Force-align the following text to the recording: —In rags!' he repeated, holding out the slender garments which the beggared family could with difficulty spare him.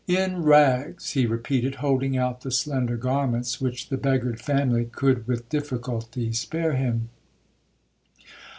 —In 0.07 0.41
rags!' 0.41 1.11
he 1.11 1.27
repeated, 1.27 1.75
holding 1.75 2.17
out 2.17 2.41
the 2.41 2.49
slender 2.49 2.97
garments 2.97 3.61
which 3.61 3.89
the 3.89 3.97
beggared 3.97 4.41
family 4.41 4.85
could 4.85 5.27
with 5.27 5.47
difficulty 5.47 6.33
spare 6.33 6.73
him. 6.73 7.09